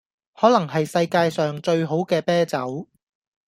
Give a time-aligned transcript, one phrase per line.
[0.33, 2.87] 可能系世界上最好嘅啤酒